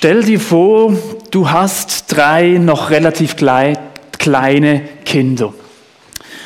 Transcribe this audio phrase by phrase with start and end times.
[0.00, 0.96] Stell dir vor,
[1.32, 5.52] du hast drei noch relativ kleine Kinder.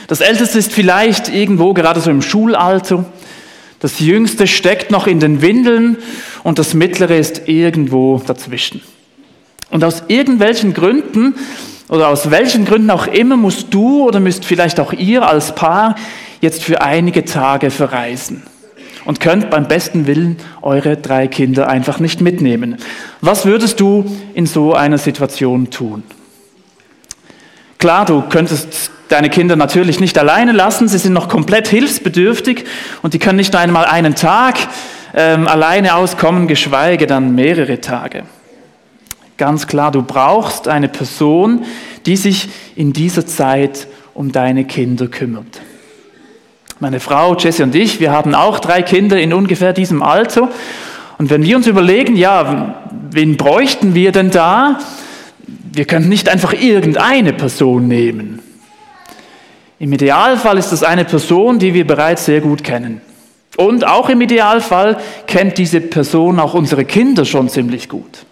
[0.09, 3.04] Das älteste ist vielleicht irgendwo gerade so im Schulalter.
[3.78, 5.99] Das jüngste steckt noch in den Windeln
[6.44, 8.80] und das mittlere ist irgendwo dazwischen.
[9.69, 11.34] Und aus irgendwelchen Gründen
[11.91, 15.96] oder aus welchen Gründen auch immer musst du oder müsst vielleicht auch ihr als Paar
[16.41, 18.45] jetzt für einige Tage verreisen
[19.05, 22.77] und könnt beim besten Willen eure drei Kinder einfach nicht mitnehmen.
[23.21, 24.05] Was würdest du
[24.35, 26.03] in so einer Situation tun?
[27.79, 32.64] Klar, du könntest deine Kinder natürlich nicht alleine lassen, sie sind noch komplett hilfsbedürftig
[33.02, 34.56] und die können nicht einmal einen Tag
[35.14, 38.22] ähm, alleine auskommen, geschweige dann mehrere Tage.
[39.36, 41.64] Ganz klar, du brauchst eine Person,
[42.06, 45.60] die sich in dieser Zeit um deine Kinder kümmert.
[46.82, 50.48] Meine Frau, Jessie und ich, wir haben auch drei Kinder in ungefähr diesem Alter.
[51.16, 52.74] Und wenn wir uns überlegen, ja,
[53.08, 54.80] wen bräuchten wir denn da?
[55.72, 58.41] Wir können nicht einfach irgendeine Person nehmen.
[59.78, 63.00] Im Idealfall ist das eine Person, die wir bereits sehr gut kennen.
[63.56, 68.27] Und auch im Idealfall kennt diese Person auch unsere Kinder schon ziemlich gut.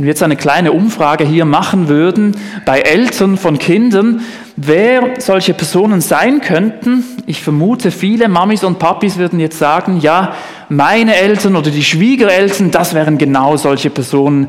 [0.00, 2.34] Wenn wir jetzt eine kleine Umfrage hier machen würden
[2.64, 4.22] bei Eltern von Kindern,
[4.56, 10.34] wer solche Personen sein könnten, ich vermute, viele Mamis und Papis würden jetzt sagen, ja,
[10.70, 14.48] meine Eltern oder die Schwiegereltern, das wären genau solche Personen,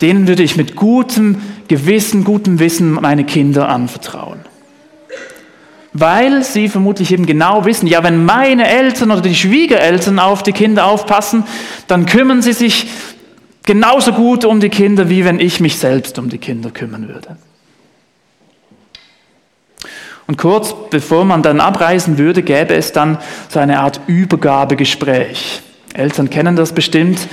[0.00, 4.40] denen würde ich mit gutem Gewissen, gutem Wissen meine Kinder anvertrauen.
[5.92, 10.50] Weil sie vermutlich eben genau wissen, ja, wenn meine Eltern oder die Schwiegereltern auf die
[10.50, 11.44] Kinder aufpassen,
[11.86, 12.88] dann kümmern sie sich
[13.64, 17.36] genauso gut um die Kinder, wie wenn ich mich selbst um die Kinder kümmern würde.
[20.26, 25.60] Und kurz bevor man dann abreisen würde, gäbe es dann so eine Art Übergabegespräch.
[25.92, 27.28] Eltern kennen das bestimmt.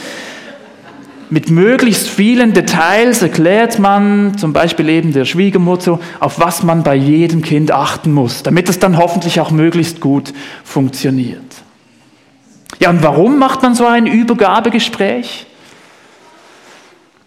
[1.30, 6.94] Mit möglichst vielen Details erklärt man zum Beispiel eben der Schwiegermutter, auf was man bei
[6.94, 10.34] jedem Kind achten muss, damit es dann hoffentlich auch möglichst gut
[10.66, 11.40] funktioniert.
[12.80, 15.46] Ja, und warum macht man so ein Übergabegespräch?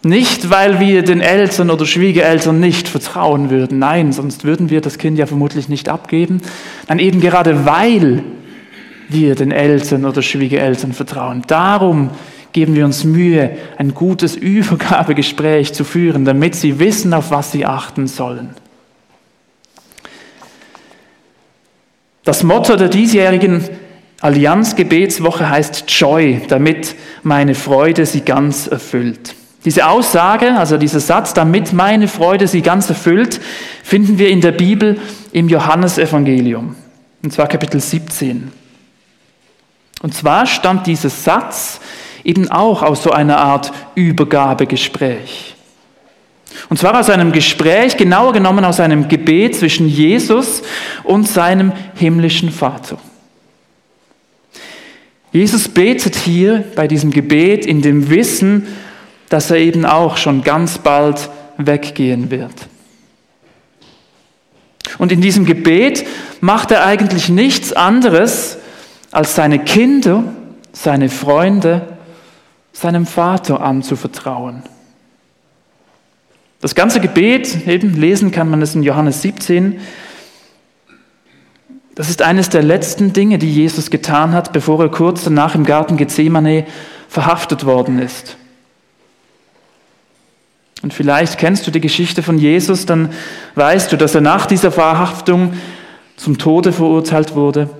[0.04, 4.98] Nicht, weil wir den Eltern oder Schwiegereltern nicht vertrauen würden, nein, sonst würden wir das
[4.98, 6.42] Kind ja vermutlich nicht abgeben.
[6.86, 8.22] Dann eben gerade weil
[9.08, 11.42] wir den Eltern oder Schwiegereltern vertrauen.
[11.46, 12.10] Darum
[12.52, 17.64] geben wir uns Mühe, ein gutes Übergabegespräch zu führen, damit sie wissen, auf was sie
[17.64, 18.50] achten sollen.
[22.24, 23.68] Das Motto der diesjährigen
[24.20, 29.34] Allianzgebetswoche heißt Joy, damit meine Freude sie ganz erfüllt.
[29.64, 33.40] Diese Aussage, also dieser Satz, damit meine Freude sie ganz erfüllt,
[33.82, 34.98] finden wir in der Bibel
[35.32, 36.76] im Johannesevangelium,
[37.22, 38.52] und zwar Kapitel 17.
[40.02, 41.80] Und zwar stammt dieser Satz
[42.24, 45.54] eben auch aus so einer Art Übergabegespräch.
[46.68, 50.62] Und zwar aus einem Gespräch, genauer genommen aus einem Gebet zwischen Jesus
[51.02, 52.98] und seinem himmlischen Vater.
[55.32, 58.66] Jesus betet hier bei diesem Gebet in dem Wissen,
[59.28, 62.68] dass er eben auch schon ganz bald weggehen wird.
[64.98, 66.06] Und in diesem Gebet
[66.40, 68.58] macht er eigentlich nichts anderes,
[69.10, 70.24] als seine Kinder,
[70.72, 71.98] seine Freunde,
[72.72, 74.62] seinem Vater anzuvertrauen.
[76.60, 79.80] Das ganze Gebet, eben lesen kann man es in Johannes 17,
[81.94, 85.64] das ist eines der letzten Dinge, die Jesus getan hat, bevor er kurz danach im
[85.64, 86.66] Garten Gethsemane
[87.08, 88.36] verhaftet worden ist.
[90.84, 93.08] Und vielleicht kennst du die Geschichte von Jesus, dann
[93.54, 95.54] weißt du, dass er nach dieser Verhaftung
[96.14, 97.70] zum Tode verurteilt wurde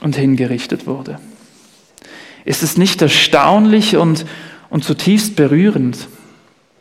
[0.00, 1.18] und hingerichtet wurde.
[2.46, 4.24] Ist es nicht erstaunlich und,
[4.70, 6.08] und zutiefst berührend,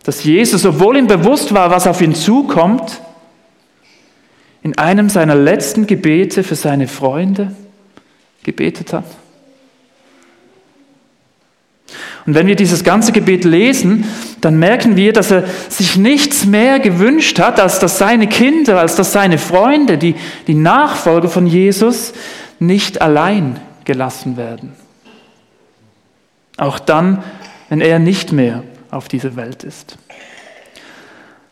[0.05, 3.01] dass Jesus, obwohl ihm bewusst war, was auf ihn zukommt,
[4.63, 7.53] in einem seiner letzten Gebete für seine Freunde
[8.43, 9.03] gebetet hat?
[12.27, 14.03] Und wenn wir dieses ganze Gebet lesen,
[14.41, 18.97] dann merken wir, dass er sich nichts mehr gewünscht hat, als dass seine Kinder, als
[18.97, 20.13] dass seine Freunde, die,
[20.45, 22.11] die Nachfolger von Jesus,
[22.59, 24.73] nicht allein gelassen werden.
[26.57, 27.23] Auch dann,
[27.69, 29.97] wenn er nicht mehr auf dieser Welt ist.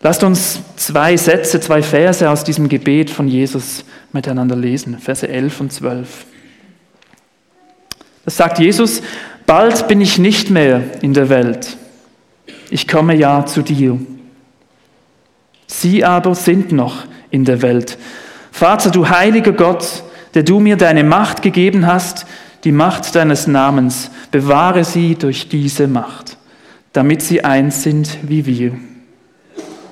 [0.02, 5.62] Lasst uns zwei Sätze, zwei Verse aus diesem Gebet von Jesus miteinander lesen, Verse 11
[5.62, 6.26] und 12.
[8.26, 9.02] Das sagt Jesus,
[9.46, 11.78] Bald bin ich nicht mehr in der Welt.
[12.70, 14.00] Ich komme ja zu dir.
[15.68, 17.98] Sie aber sind noch in der Welt.
[18.52, 20.04] Vater, du heiliger Gott,
[20.34, 22.26] der du mir deine Macht gegeben hast,
[22.64, 26.38] die Macht deines Namens, bewahre sie durch diese Macht,
[26.94, 28.72] damit sie eins sind wie wir.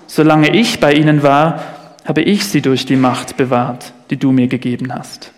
[0.08, 1.64] Solange ich bei ihnen war,
[2.06, 5.33] habe ich sie durch die Macht bewahrt, die du mir gegeben hast.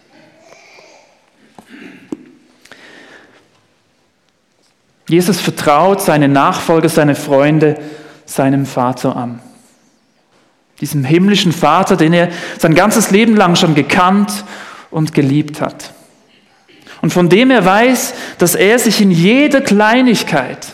[5.07, 7.78] Jesus vertraut seine Nachfolger, seine Freunde
[8.25, 9.40] seinem Vater an.
[10.81, 14.44] Diesem himmlischen Vater, den er sein ganzes Leben lang schon gekannt
[14.92, 15.94] und geliebt hat.
[17.02, 20.74] Und von dem er weiß, dass er sich in jeder Kleinigkeit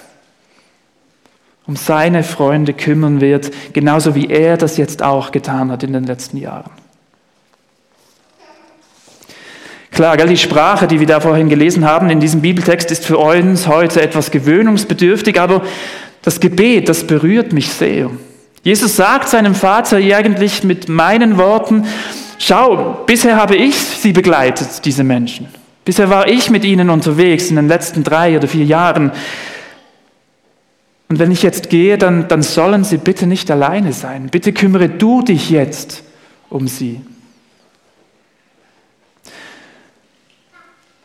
[1.67, 6.05] um seine Freunde kümmern wird, genauso wie er das jetzt auch getan hat in den
[6.05, 6.71] letzten Jahren.
[9.91, 13.17] Klar, gell, die Sprache, die wir da vorhin gelesen haben in diesem Bibeltext, ist für
[13.17, 15.63] uns heute etwas gewöhnungsbedürftig, aber
[16.21, 18.09] das Gebet, das berührt mich sehr.
[18.63, 21.85] Jesus sagt seinem Vater eigentlich mit meinen Worten,
[22.37, 25.47] schau, bisher habe ich sie begleitet, diese Menschen.
[25.83, 29.11] Bisher war ich mit ihnen unterwegs in den letzten drei oder vier Jahren.
[31.09, 34.29] Und wenn ich jetzt gehe, dann, dann sollen sie bitte nicht alleine sein.
[34.31, 36.03] Bitte kümmere du dich jetzt
[36.49, 37.01] um sie.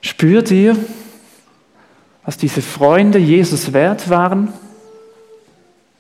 [0.06, 0.76] Spürt ihr,
[2.25, 4.53] was diese Freunde Jesus wert waren?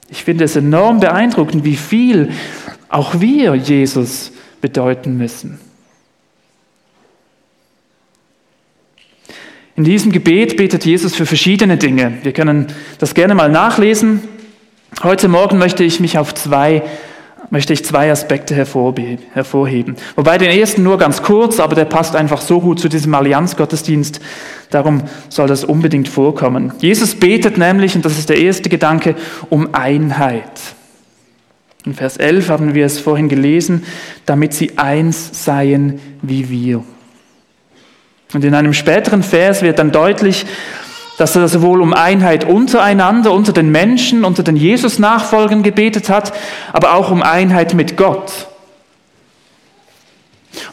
[0.08, 2.30] Ich finde es enorm beeindruckend, wie viel
[2.88, 4.30] auch wir Jesus
[4.60, 5.58] bedeuten müssen.
[9.74, 12.18] In diesem Gebet betet Jesus für verschiedene Dinge.
[12.22, 12.68] Wir können
[12.98, 14.22] das gerne mal nachlesen.
[15.02, 16.84] Heute Morgen möchte ich mich auf zwei
[17.50, 19.96] möchte ich zwei Aspekte hervorheben.
[20.14, 24.20] Wobei den ersten nur ganz kurz, aber der passt einfach so gut zu diesem Allianzgottesdienst.
[24.70, 26.72] Darum soll das unbedingt vorkommen.
[26.78, 29.14] Jesus betet nämlich, und das ist der erste Gedanke,
[29.48, 30.50] um Einheit.
[31.84, 33.84] In Vers 11 haben wir es vorhin gelesen,
[34.26, 36.82] damit sie eins seien wie wir.
[38.34, 40.46] Und in einem späteren Vers wird dann deutlich,
[41.18, 46.32] dass er sowohl um Einheit untereinander, unter den Menschen, unter den Jesus-Nachfolgern gebetet hat,
[46.72, 48.48] aber auch um Einheit mit Gott.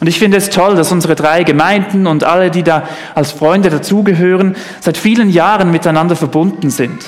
[0.00, 3.70] Und ich finde es toll, dass unsere drei Gemeinden und alle, die da als Freunde
[3.70, 7.04] dazugehören, seit vielen Jahren miteinander verbunden sind.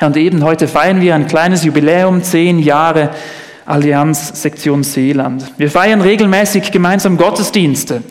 [0.00, 3.10] Und eben heute feiern wir ein kleines Jubiläum, zehn Jahre
[3.66, 5.52] Allianz Sektion Seeland.
[5.56, 8.02] Wir feiern regelmäßig gemeinsam Gottesdienste.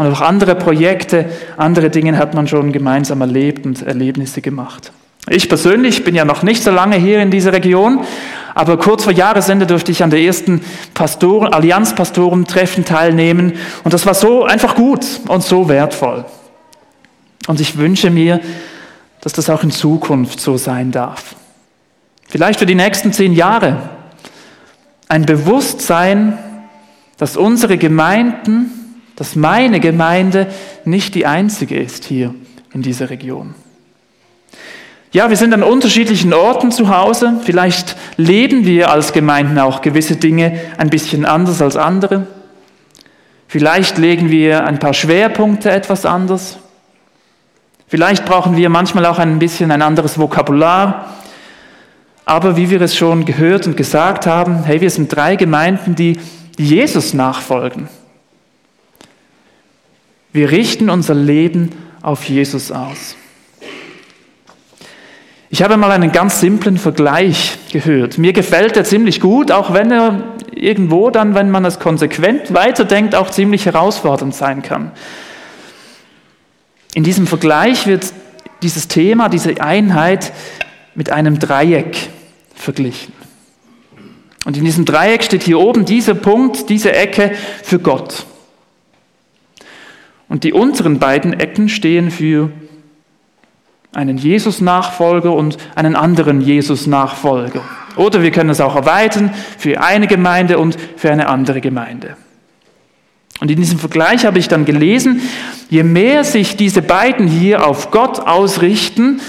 [0.00, 1.26] Und auch andere Projekte,
[1.58, 4.92] andere Dinge hat man schon gemeinsam erlebt und Erlebnisse gemacht.
[5.28, 8.00] Ich persönlich bin ja noch nicht so lange hier in dieser Region,
[8.54, 10.62] aber kurz vor Jahresende durfte ich an der ersten
[10.94, 13.52] Pastoren, Allianzpastoren-Treffen teilnehmen
[13.84, 16.24] und das war so einfach gut und so wertvoll.
[17.46, 18.40] Und ich wünsche mir,
[19.20, 21.36] dass das auch in Zukunft so sein darf.
[22.26, 23.90] Vielleicht für die nächsten zehn Jahre.
[25.08, 26.38] Ein Bewusstsein,
[27.18, 28.79] dass unsere Gemeinden
[29.20, 30.46] dass meine Gemeinde
[30.86, 32.34] nicht die einzige ist hier
[32.72, 33.54] in dieser Region.
[35.12, 37.34] Ja, wir sind an unterschiedlichen Orten zu Hause.
[37.44, 42.28] Vielleicht leben wir als Gemeinden auch gewisse Dinge ein bisschen anders als andere.
[43.46, 46.56] Vielleicht legen wir ein paar Schwerpunkte etwas anders.
[47.88, 51.14] Vielleicht brauchen wir manchmal auch ein bisschen ein anderes Vokabular.
[52.24, 56.18] Aber wie wir es schon gehört und gesagt haben, hey, wir sind drei Gemeinden, die
[56.56, 57.99] Jesus nachfolgen.
[60.32, 61.70] Wir richten unser Leben
[62.02, 63.16] auf Jesus aus.
[65.52, 68.18] Ich habe mal einen ganz simplen Vergleich gehört.
[68.18, 70.22] Mir gefällt er ziemlich gut, auch wenn er
[70.54, 74.92] irgendwo dann, wenn man es konsequent weiterdenkt, auch ziemlich herausfordernd sein kann.
[76.94, 78.12] In diesem Vergleich wird
[78.62, 80.32] dieses Thema, diese Einheit
[80.94, 81.96] mit einem Dreieck
[82.54, 83.12] verglichen.
[84.44, 87.32] Und in diesem Dreieck steht hier oben dieser Punkt, diese Ecke
[87.64, 88.26] für Gott.
[90.30, 92.50] Und die unteren beiden Ecken stehen für
[93.92, 97.62] einen Jesus-Nachfolger und einen anderen Jesus-Nachfolger.
[97.96, 102.16] Oder wir können es auch erweitern für eine Gemeinde und für eine andere Gemeinde.
[103.40, 105.20] Und in diesem Vergleich habe ich dann gelesen,
[105.68, 109.20] je mehr sich diese beiden hier auf Gott ausrichten,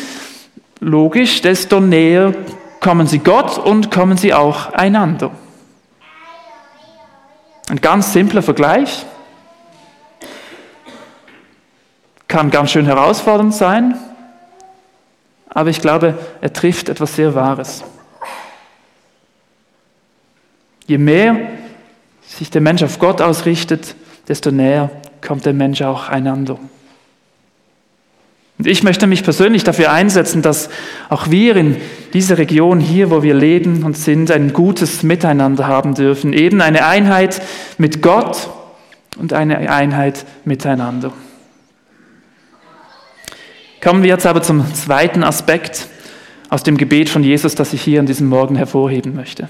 [0.80, 2.36] logisch, desto näher
[2.80, 5.32] kommen sie Gott und kommen sie auch einander.
[7.70, 9.06] Ein ganz simpler Vergleich.
[12.32, 13.96] Kann ganz schön herausfordernd sein,
[15.50, 17.84] aber ich glaube, er trifft etwas sehr Wahres.
[20.88, 21.36] Je mehr
[22.26, 23.96] sich der Mensch auf Gott ausrichtet,
[24.30, 26.58] desto näher kommt der Mensch auch einander.
[28.58, 30.70] Und ich möchte mich persönlich dafür einsetzen, dass
[31.10, 31.76] auch wir in
[32.14, 36.32] dieser Region hier, wo wir leben und sind, ein gutes Miteinander haben dürfen.
[36.32, 37.42] Eben eine Einheit
[37.78, 38.50] mit Gott
[39.18, 41.12] und eine Einheit miteinander.
[43.82, 45.88] Kommen wir jetzt aber zum zweiten Aspekt
[46.50, 49.50] aus dem Gebet von Jesus, das ich hier an diesem Morgen hervorheben möchte.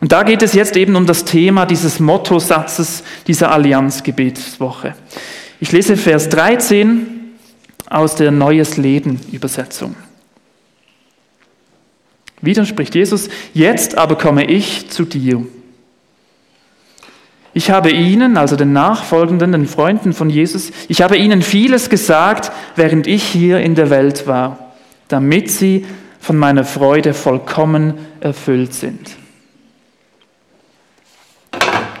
[0.00, 4.94] Und da geht es jetzt eben um das Thema dieses Mottosatzes dieser Allianzgebetswoche.
[5.58, 7.06] Ich lese Vers 13
[7.88, 9.96] aus der Neues Leben Übersetzung.
[12.40, 15.44] Wieder spricht Jesus, jetzt aber komme ich zu dir.
[17.56, 22.52] Ich habe ihnen, also den Nachfolgenden, den Freunden von Jesus, ich habe ihnen vieles gesagt,
[22.74, 24.74] während ich hier in der Welt war,
[25.08, 25.86] damit sie
[26.20, 29.08] von meiner Freude vollkommen erfüllt sind.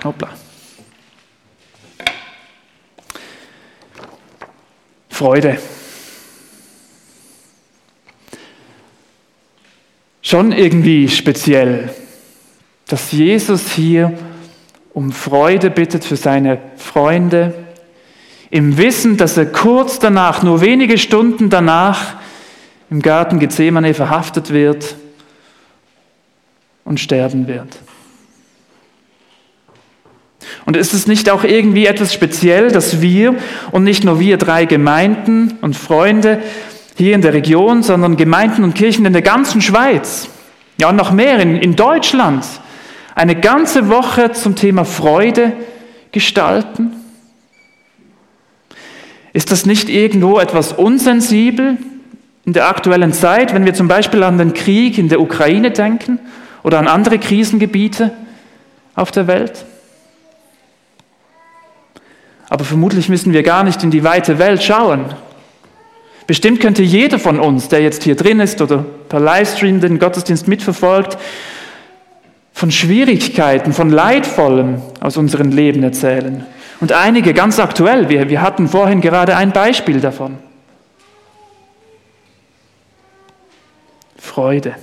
[0.04, 0.28] Hoppla.
[5.08, 5.58] Freude.
[10.20, 11.94] Schon irgendwie speziell,
[12.88, 14.12] dass Jesus hier
[14.96, 17.52] um Freude bittet für seine Freunde,
[18.48, 22.14] im Wissen, dass er kurz danach, nur wenige Stunden danach,
[22.88, 24.96] im Garten Gethsemane verhaftet wird
[26.86, 27.76] und sterben wird.
[30.64, 33.34] Und ist es nicht auch irgendwie etwas speziell, dass wir
[33.72, 36.40] und nicht nur wir drei Gemeinden und Freunde
[36.96, 40.30] hier in der Region, sondern Gemeinden und Kirchen in der ganzen Schweiz,
[40.80, 42.46] ja und noch mehr in, in Deutschland,
[43.16, 45.54] eine ganze Woche zum Thema Freude
[46.12, 46.92] gestalten?
[49.32, 51.78] Ist das nicht irgendwo etwas unsensibel
[52.44, 56.20] in der aktuellen Zeit, wenn wir zum Beispiel an den Krieg in der Ukraine denken
[56.62, 58.12] oder an andere Krisengebiete
[58.94, 59.64] auf der Welt?
[62.50, 65.06] Aber vermutlich müssen wir gar nicht in die weite Welt schauen.
[66.26, 70.48] Bestimmt könnte jeder von uns, der jetzt hier drin ist oder per Livestream den Gottesdienst
[70.48, 71.16] mitverfolgt,
[72.56, 76.46] von Schwierigkeiten, von Leidvollem aus unserem Leben erzählen.
[76.80, 80.38] Und einige ganz aktuell, wir, wir hatten vorhin gerade ein Beispiel davon.
[84.16, 84.74] Freude.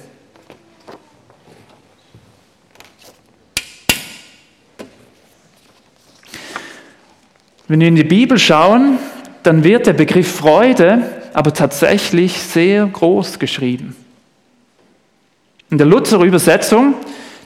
[7.68, 9.00] Wenn wir in die Bibel schauen,
[9.42, 11.02] dann wird der Begriff Freude
[11.34, 13.96] aber tatsächlich sehr groß geschrieben.
[15.72, 16.94] In der Luther-Übersetzung,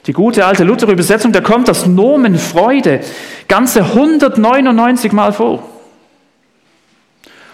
[0.07, 3.01] die gute alte Luther-Übersetzung, da kommt das Nomen Freude
[3.49, 5.63] ganze 199 Mal vor.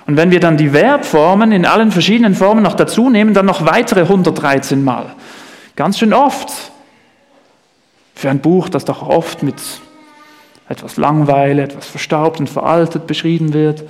[0.05, 3.65] Und wenn wir dann die Verbformen in allen verschiedenen Formen noch dazu nehmen, dann noch
[3.65, 5.15] weitere 113 Mal.
[5.75, 6.49] Ganz schön oft.
[8.13, 9.55] Für ein Buch, das doch oft mit
[10.69, 13.83] etwas Langweile, etwas verstaubt und veraltet beschrieben wird.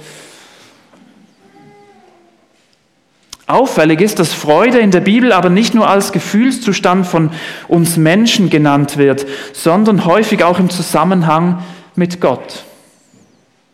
[3.45, 7.31] Auffällig ist, dass Freude in der Bibel aber nicht nur als Gefühlszustand von
[7.67, 11.61] uns Menschen genannt wird, sondern häufig auch im Zusammenhang
[11.95, 12.63] mit Gott.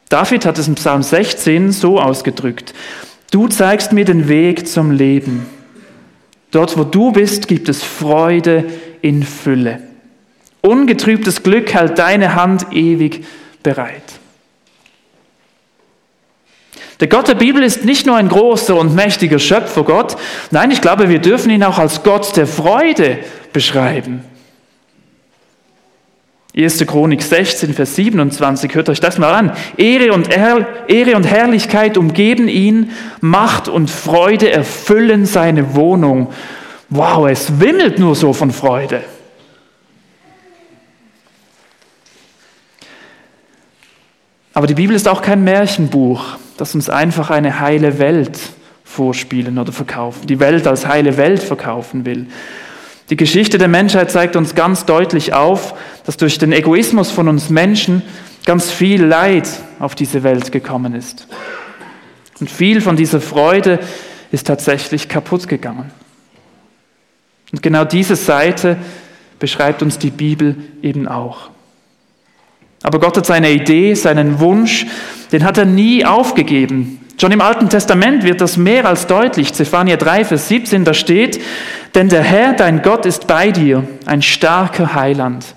[0.10, 2.74] David hat es im Psalm 16 so ausgedrückt.
[3.30, 5.46] Du zeigst mir den Weg zum Leben.
[6.50, 8.66] Dort, wo du bist, gibt es Freude
[9.02, 9.82] in Fülle.
[10.62, 13.24] Ungetrübtes Glück hält deine Hand ewig
[13.62, 14.19] bereit.
[17.00, 20.18] Der Gott der Bibel ist nicht nur ein großer und mächtiger Schöpfergott,
[20.52, 23.20] nein, ich glaube, wir dürfen ihn auch als Gott der Freude
[23.54, 24.24] beschreiben.
[26.58, 26.86] 1.
[26.88, 29.54] Chronik 16, Vers 27, hört euch das mal an.
[29.78, 32.92] Ehre und, Ehre und Herrlichkeit umgeben ihn,
[33.22, 36.34] Macht und Freude erfüllen seine Wohnung.
[36.90, 39.04] Wow, es wimmelt nur so von Freude.
[44.54, 48.38] Aber die Bibel ist auch kein Märchenbuch, das uns einfach eine heile Welt
[48.84, 52.28] vorspielen oder verkaufen, die Welt als heile Welt verkaufen will.
[53.10, 55.74] Die Geschichte der Menschheit zeigt uns ganz deutlich auf,
[56.06, 58.04] dass durch den Egoismus von uns Menschen
[58.46, 59.48] ganz viel Leid
[59.80, 61.28] auf diese Welt gekommen ist.
[62.40, 63.80] Und viel von dieser Freude
[64.32, 65.92] ist tatsächlich kaputt gegangen.
[67.52, 68.78] Und genau diese Seite
[69.40, 71.50] beschreibt uns die Bibel eben auch.
[72.84, 74.86] Aber Gott hat seine Idee, seinen Wunsch,
[75.32, 77.00] den hat er nie aufgegeben.
[77.20, 79.54] Schon im Alten Testament wird das mehr als deutlich.
[79.54, 81.42] Zephania 3, Vers 17, da steht,
[81.94, 85.56] denn der Herr, dein Gott, ist bei dir, ein starker Heiland.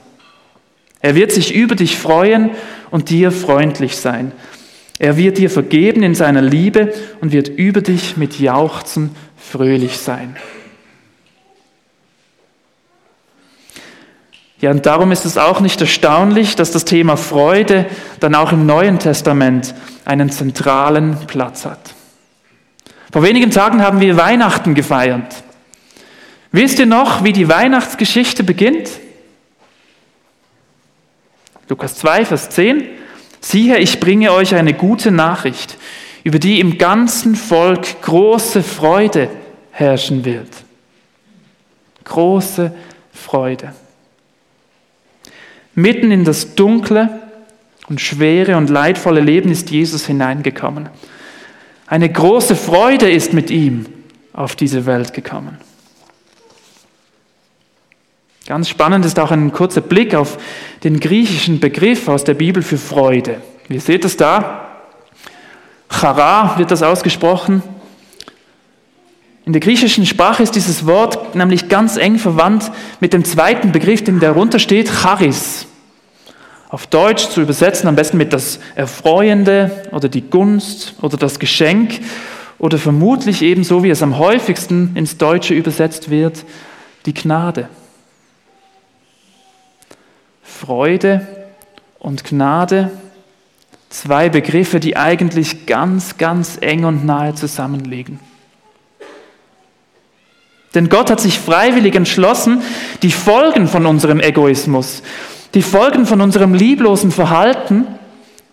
[1.01, 2.51] Er wird sich über dich freuen
[2.91, 4.33] und dir freundlich sein.
[4.99, 10.37] Er wird dir vergeben in seiner Liebe und wird über dich mit Jauchzen fröhlich sein.
[14.63, 17.85] Ja, und darum ist es auch nicht erstaunlich, dass das Thema Freude
[18.21, 21.95] dann auch im Neuen Testament einen zentralen Platz hat.
[23.11, 25.43] Vor wenigen Tagen haben wir Weihnachten gefeiert.
[26.53, 28.89] Wisst ihr noch, wie die Weihnachtsgeschichte beginnt?
[31.69, 32.85] Lukas 2, Vers 10.
[33.41, 35.77] Siehe, ich bringe euch eine gute Nachricht.
[36.23, 39.29] über die im ganzen Volk große Freude
[39.73, 40.51] herrschen wird.
[42.05, 42.73] Große
[43.13, 43.73] Freude.
[45.75, 47.09] Mitten in das dunkle
[47.89, 50.89] und schwere und leidvolle Leben ist Jesus hineingekommen.
[51.87, 53.87] Eine große Freude ist mit ihm
[54.33, 55.59] auf diese Welt gekommen.
[58.47, 60.37] Ganz spannend ist auch ein kurzer Blick auf
[60.85, 63.41] den griechischen Begriff aus der Bibel für Freude.
[63.69, 64.69] Ihr seht es da.
[65.89, 67.63] Chara wird das ausgesprochen.
[69.45, 72.71] In der griechischen Sprache ist dieses Wort nämlich ganz eng verwandt
[73.01, 75.67] mit dem zweiten Begriff, dem darunter steht, Charis.
[76.69, 82.01] Auf Deutsch zu übersetzen, am besten mit das Erfreuende oder die Gunst oder das Geschenk
[82.59, 86.45] oder vermutlich ebenso, wie es am häufigsten ins Deutsche übersetzt wird,
[87.05, 87.69] die Gnade.
[90.43, 91.27] Freude
[91.99, 92.93] und Gnade,
[93.91, 98.21] zwei Begriffe, die eigentlich ganz, ganz eng und nahe zusammenliegen.
[100.75, 102.63] Denn Gott hat sich freiwillig entschlossen,
[103.03, 105.03] die Folgen von unserem Egoismus,
[105.55, 107.87] die Folgen von unserem lieblosen Verhalten,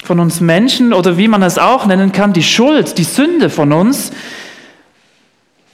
[0.04, 3.72] von uns Menschen oder wie man es auch nennen kann, die Schuld, die Sünde von
[3.72, 4.12] uns,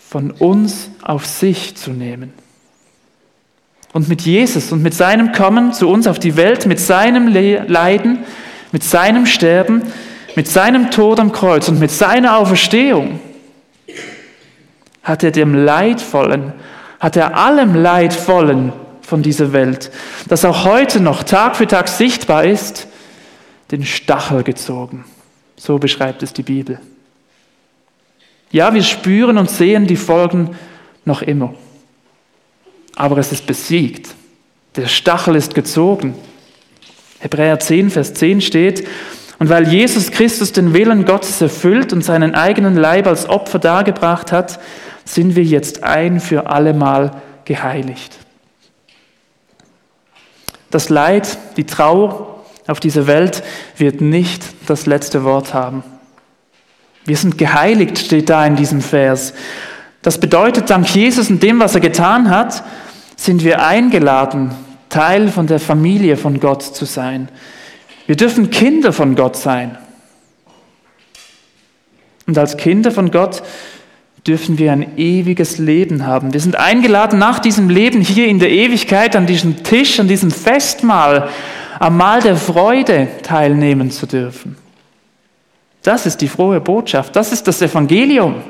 [0.09, 2.33] von uns auf sich zu nehmen.
[3.93, 8.19] Und mit Jesus und mit seinem Kommen zu uns auf die Welt, mit seinem Leiden,
[8.71, 9.83] mit seinem Sterben,
[10.35, 13.19] mit seinem Tod am Kreuz und mit seiner Auferstehung
[15.05, 16.51] hat er dem Leidvollen,
[16.99, 19.91] hat er allem Leidvollen von dieser Welt,
[20.27, 22.87] das auch heute noch Tag für Tag sichtbar ist,
[23.71, 25.05] den Stachel gezogen.
[25.55, 26.79] So beschreibt es die Bibel.
[28.51, 30.55] Ja, wir spüren und sehen die Folgen
[31.05, 31.53] noch immer.
[32.95, 34.09] Aber es ist besiegt.
[34.75, 36.15] Der Stachel ist gezogen.
[37.19, 38.87] Hebräer 10, Vers 10 steht,
[39.37, 44.31] und weil Jesus Christus den Willen Gottes erfüllt und seinen eigenen Leib als Opfer dargebracht
[44.31, 44.59] hat,
[45.05, 48.17] sind wir jetzt ein für allemal geheiligt.
[50.71, 53.43] Das Leid, die Trauer auf dieser Welt
[53.77, 55.83] wird nicht das letzte Wort haben.
[57.05, 59.33] Wir sind geheiligt, steht da in diesem Vers.
[60.01, 62.63] Das bedeutet, dank Jesus und dem, was er getan hat,
[63.15, 64.51] sind wir eingeladen,
[64.89, 67.29] Teil von der Familie von Gott zu sein.
[68.07, 69.77] Wir dürfen Kinder von Gott sein.
[72.27, 73.43] Und als Kinder von Gott
[74.27, 76.33] dürfen wir ein ewiges Leben haben.
[76.33, 80.31] Wir sind eingeladen, nach diesem Leben hier in der Ewigkeit an diesem Tisch, an diesem
[80.31, 81.29] Festmahl,
[81.79, 84.57] am Mahl der Freude teilnehmen zu dürfen.
[85.83, 88.41] Das ist die frohe Botschaft, das ist das Evangelium.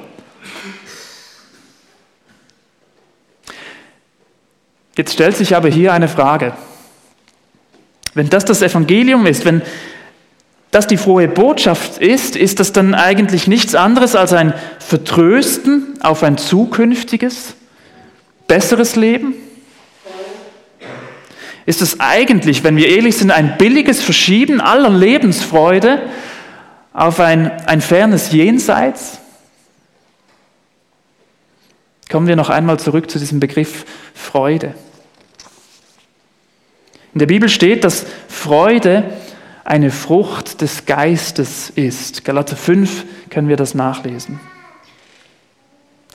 [4.98, 6.54] Jetzt stellt sich aber hier eine Frage.
[8.14, 9.62] Wenn das das Evangelium ist, wenn
[10.76, 16.22] das die frohe Botschaft ist, ist das dann eigentlich nichts anderes als ein Vertrösten auf
[16.22, 17.56] ein zukünftiges,
[18.46, 19.36] besseres Leben?
[21.66, 26.02] Ist es eigentlich, wenn wir ehrlich sind, ein billiges Verschieben aller Lebensfreude
[26.92, 29.20] auf ein, ein fernes Jenseits?
[32.12, 34.76] Kommen wir noch einmal zurück zu diesem Begriff Freude.
[37.14, 39.06] In der Bibel steht, dass Freude
[39.66, 42.24] eine Frucht des Geistes ist.
[42.24, 44.40] Galater 5 können wir das nachlesen.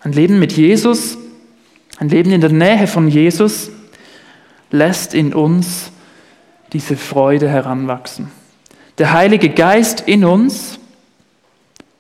[0.02, 1.18] Ein Leben mit Jesus,
[1.98, 3.70] ein Leben in der Nähe von Jesus
[4.70, 5.90] lässt in uns
[6.72, 8.30] diese Freude heranwachsen.
[8.98, 10.78] Der Heilige Geist in uns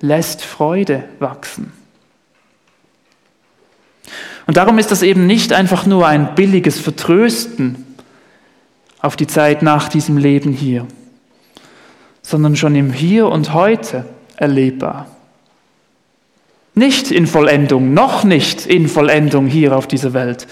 [0.00, 1.72] lässt Freude wachsen.
[4.46, 7.96] Und darum ist das eben nicht einfach nur ein billiges Vertrösten
[9.00, 10.86] auf die Zeit nach diesem Leben hier,
[12.22, 14.04] sondern schon im Hier und Heute
[14.36, 15.06] erlebbar.
[16.74, 20.46] Nicht in Vollendung, noch nicht in Vollendung hier auf dieser Welt.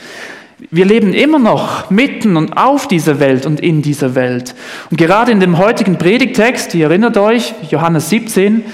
[0.70, 4.56] Wir leben immer noch mitten und auf dieser Welt und in dieser Welt.
[4.90, 8.64] Und gerade in dem heutigen Predigtext, ihr erinnert euch, Johannes 17,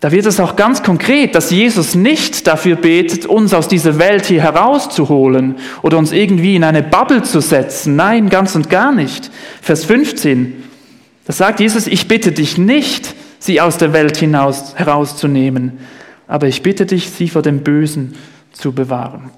[0.00, 4.26] da wird es auch ganz konkret, dass Jesus nicht dafür betet, uns aus dieser Welt
[4.26, 7.96] hier herauszuholen oder uns irgendwie in eine Bubble zu setzen.
[7.96, 9.30] Nein, ganz und gar nicht.
[9.60, 10.67] Vers 15.
[11.28, 15.78] Da sagt Jesus, ich bitte dich nicht, sie aus der Welt hinaus herauszunehmen,
[16.26, 18.14] aber ich bitte dich, sie vor dem Bösen
[18.52, 19.30] zu bewahren.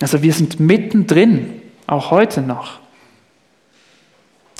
[0.00, 2.78] Also wir sind mittendrin, auch heute noch.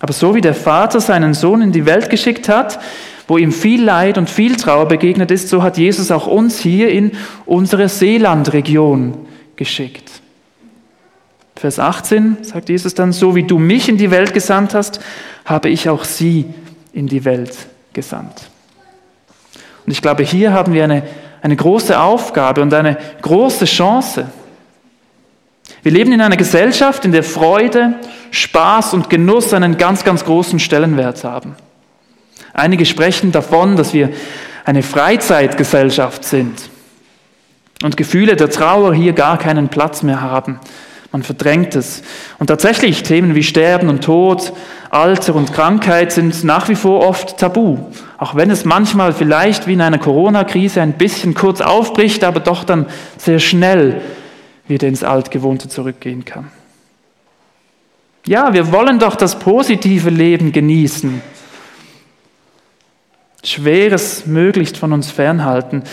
[0.01, 2.81] Aber so wie der Vater seinen Sohn in die Welt geschickt hat,
[3.29, 6.89] wo ihm viel Leid und viel Trauer begegnet ist, so hat Jesus auch uns hier
[6.89, 7.13] in
[7.45, 10.11] unsere Seelandregion geschickt.
[11.57, 15.01] Vers 18 sagt Jesus dann, so wie du mich in die Welt gesandt hast,
[15.45, 16.45] habe ich auch sie
[16.93, 17.55] in die Welt
[17.95, 18.51] gesandt.
[19.87, 21.03] Und ich glaube, hier haben wir eine,
[21.41, 24.31] eine große Aufgabe und eine große Chance.
[25.83, 27.95] Wir leben in einer Gesellschaft, in der Freude,
[28.33, 31.55] Spaß und Genuss einen ganz, ganz großen Stellenwert haben.
[32.53, 34.11] Einige sprechen davon, dass wir
[34.65, 36.71] eine Freizeitgesellschaft sind
[37.83, 40.59] und Gefühle der Trauer hier gar keinen Platz mehr haben.
[41.13, 42.03] Man verdrängt es.
[42.39, 44.53] Und tatsächlich Themen wie Sterben und Tod,
[44.91, 47.79] Alter und Krankheit sind nach wie vor oft tabu.
[48.19, 52.65] Auch wenn es manchmal vielleicht wie in einer Corona-Krise ein bisschen kurz aufbricht, aber doch
[52.65, 52.87] dann
[53.19, 54.01] sehr schnell
[54.69, 56.51] wieder ins Altgewohnte zurückgehen kann.
[58.27, 61.23] Ja, wir wollen doch das positive Leben genießen.
[63.45, 65.85] Schweres möglichst von uns fernhalten.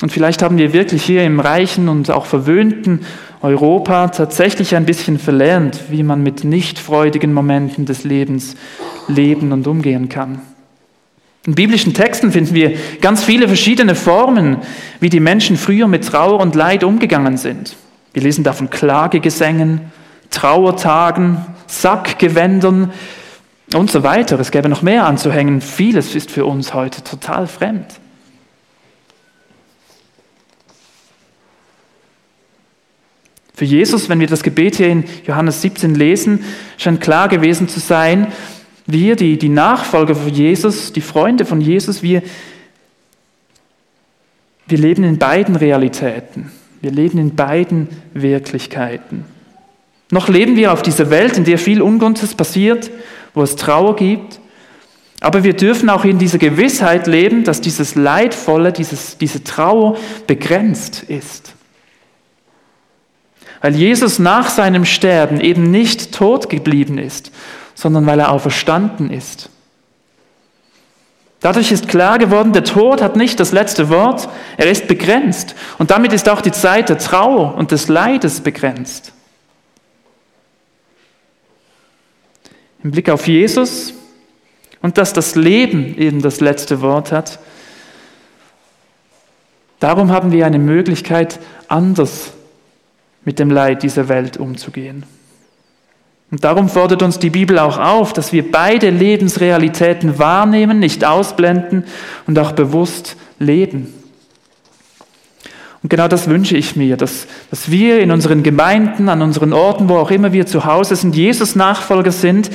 [0.00, 3.04] Und vielleicht haben wir wirklich hier im reichen und auch verwöhnten
[3.42, 8.54] Europa tatsächlich ein bisschen verlernt, wie man mit nicht freudigen Momenten des Lebens
[9.08, 10.40] leben und umgehen kann.
[11.44, 14.58] In biblischen Texten finden wir ganz viele verschiedene Formen,
[15.00, 17.74] wie die Menschen früher mit Trauer und Leid umgegangen sind.
[18.12, 19.80] Wir lesen da von Klagegesängen,
[20.30, 22.92] Trauertagen, Sackgewändern
[23.74, 24.38] und so weiter.
[24.38, 25.60] Es gäbe noch mehr anzuhängen.
[25.60, 27.86] Vieles ist für uns heute total fremd.
[33.62, 36.42] Für Jesus, wenn wir das Gebet hier in Johannes 17 lesen,
[36.78, 38.32] scheint klar gewesen zu sein,
[38.88, 42.24] wir, die, die Nachfolger von Jesus, die Freunde von Jesus, wir,
[44.66, 46.50] wir leben in beiden Realitäten.
[46.80, 49.26] Wir leben in beiden Wirklichkeiten.
[50.10, 52.90] Noch leben wir auf dieser Welt, in der viel Ungutes passiert,
[53.32, 54.40] wo es Trauer gibt.
[55.20, 59.96] Aber wir dürfen auch in dieser Gewissheit leben, dass dieses Leidvolle, dieses, diese Trauer
[60.26, 61.54] begrenzt ist.
[63.62, 67.30] Weil Jesus nach seinem Sterben eben nicht tot geblieben ist,
[67.74, 69.48] sondern weil er auferstanden ist.
[71.38, 75.54] Dadurch ist klar geworden, der Tod hat nicht das letzte Wort, er ist begrenzt.
[75.78, 79.12] Und damit ist auch die Zeit der Trauer und des Leides begrenzt.
[82.82, 83.94] Im Blick auf Jesus
[84.82, 87.38] und dass das Leben eben das letzte Wort hat,
[89.78, 92.32] darum haben wir eine Möglichkeit, anders
[93.24, 95.04] mit dem Leid dieser Welt umzugehen.
[96.30, 101.84] Und darum fordert uns die Bibel auch auf, dass wir beide Lebensrealitäten wahrnehmen, nicht ausblenden
[102.26, 103.92] und auch bewusst leben.
[105.82, 109.88] Und genau das wünsche ich mir, dass, dass wir in unseren Gemeinden, an unseren Orten,
[109.88, 112.50] wo auch immer wir zu Hause sind, Jesus-Nachfolger sind,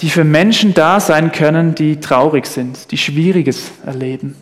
[0.00, 4.34] die für Menschen da sein können, die traurig sind, die Schwieriges erleben.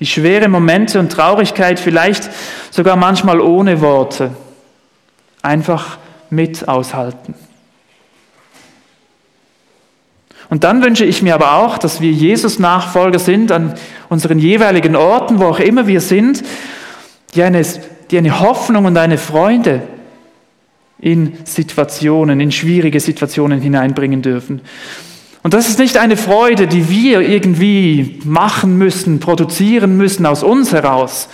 [0.00, 2.28] Die schwere Momente und Traurigkeit vielleicht
[2.70, 4.30] sogar manchmal ohne Worte.
[5.42, 5.98] Einfach
[6.30, 7.34] mit aushalten.
[10.50, 13.74] Und dann wünsche ich mir aber auch, dass wir Jesus-Nachfolger sind an
[14.08, 16.44] unseren jeweiligen Orten, wo auch immer wir sind,
[17.34, 17.64] die eine,
[18.10, 19.82] die eine Hoffnung und eine Freude
[21.00, 24.60] in Situationen, in schwierige Situationen hineinbringen dürfen.
[25.44, 30.72] Und das ist nicht eine Freude, die wir irgendwie machen müssen, produzieren müssen aus uns
[30.72, 31.28] heraus,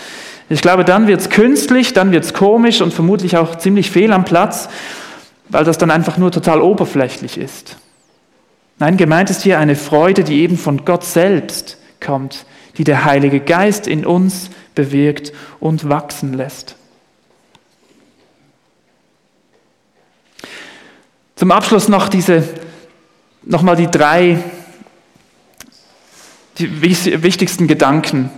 [0.52, 4.12] ich glaube, dann wird es künstlich, dann wird es komisch und vermutlich auch ziemlich fehl
[4.12, 4.68] am Platz,
[5.48, 7.76] weil das dann einfach nur total oberflächlich ist.
[8.80, 12.46] Nein, gemeint ist hier eine Freude, die eben von Gott selbst kommt,
[12.78, 16.74] die der Heilige Geist in uns bewirkt und wachsen lässt.
[21.36, 22.42] Zum Abschluss noch diese,
[23.42, 24.38] nochmal die drei
[26.58, 26.82] die
[27.22, 28.30] wichtigsten Gedanken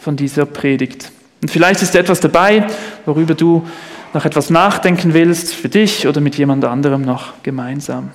[0.00, 1.10] von dieser Predigt.
[1.40, 2.66] Und vielleicht ist etwas dabei,
[3.06, 3.66] worüber du
[4.12, 8.10] noch etwas nachdenken willst, für dich oder mit jemand anderem noch gemeinsam.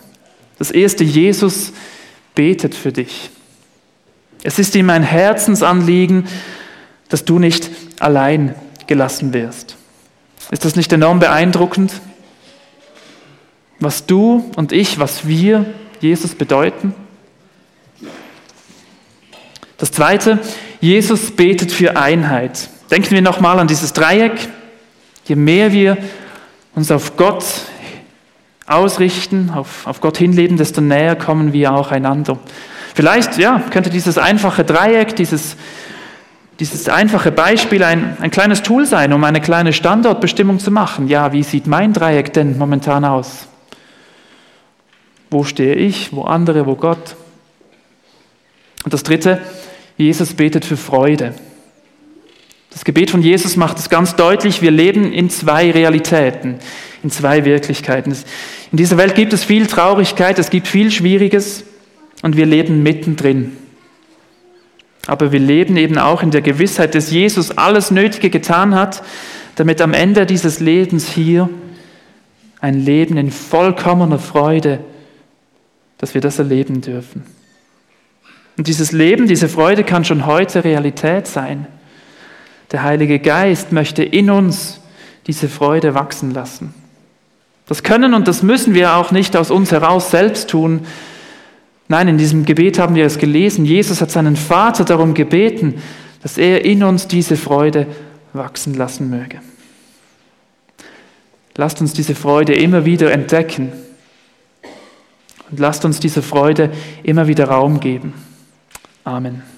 [0.59, 1.73] Das erste, Jesus
[2.35, 3.31] betet für dich.
[4.43, 6.27] Es ist ihm ein Herzensanliegen,
[7.09, 7.69] dass du nicht
[7.99, 8.53] allein
[8.85, 9.75] gelassen wirst.
[10.51, 11.93] Ist das nicht enorm beeindruckend?
[13.79, 15.65] Was du und ich, was wir
[15.99, 16.93] Jesus bedeuten?
[19.77, 20.39] Das zweite,
[20.81, 22.69] Jesus betet für Einheit.
[22.89, 24.33] Denken wir nochmal an dieses Dreieck.
[25.25, 25.97] Je mehr wir
[26.75, 27.43] uns auf Gott
[28.65, 32.37] ausrichten, auf, auf Gott hinleben, desto näher kommen wir auch einander.
[32.93, 35.55] Vielleicht ja, könnte dieses einfache Dreieck, dieses,
[36.59, 41.07] dieses einfache Beispiel ein, ein kleines Tool sein, um eine kleine Standortbestimmung zu machen.
[41.07, 43.47] Ja, wie sieht mein Dreieck denn momentan aus?
[45.29, 47.15] Wo stehe ich, wo andere, wo Gott?
[48.83, 49.41] Und das Dritte,
[49.97, 51.33] Jesus betet für Freude.
[52.69, 56.59] Das Gebet von Jesus macht es ganz deutlich, wir leben in zwei Realitäten,
[57.03, 58.15] in zwei Wirklichkeiten.
[58.71, 61.63] In dieser Welt gibt es viel Traurigkeit, es gibt viel Schwieriges.
[62.23, 63.55] und wir leben mittendrin.
[65.05, 69.03] Aber wir leben eben auch in der Gewissheit, dass Jesus alles Nötige getan hat,
[69.55, 71.49] damit am Ende dieses Lebens hier
[72.59, 74.79] ein Leben in vollkommener Freude,
[75.97, 77.23] dass wir das erleben dürfen.
[78.57, 81.67] Und dieses Leben, diese Freude kann schon heute Realität sein.
[82.71, 84.81] Der Heilige Geist möchte in uns
[85.27, 86.73] diese Freude wachsen lassen.
[87.67, 90.81] Das können und das müssen wir auch nicht aus uns heraus selbst tun.
[91.87, 93.65] Nein, in diesem Gebet haben wir es gelesen.
[93.65, 95.81] Jesus hat seinen Vater darum gebeten,
[96.23, 97.87] dass er in uns diese Freude
[98.33, 99.39] wachsen lassen möge.
[101.55, 103.71] Lasst uns diese Freude immer wieder entdecken
[105.51, 106.71] und lasst uns dieser Freude
[107.03, 108.13] immer wieder Raum geben.
[109.03, 109.56] Amen.